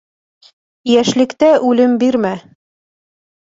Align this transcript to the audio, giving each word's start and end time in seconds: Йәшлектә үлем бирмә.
Йәшлектә 0.93 1.51
үлем 1.73 1.93
бирмә. 2.05 2.33